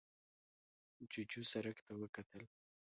جوجو 1.11 1.41
سرک 1.51 1.77
ته 1.85 1.93
وکتل. 2.01 2.43